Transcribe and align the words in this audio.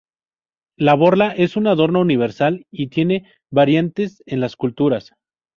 La 0.79 0.95
borla 0.95 1.27
es 1.31 1.55
un 1.55 1.67
adorno 1.67 1.99
universal 2.01 2.65
y 2.71 2.87
tiene 2.87 3.31
variantes 3.51 4.23
en 4.25 4.39
las 4.39 4.55
culturas. 4.55 5.11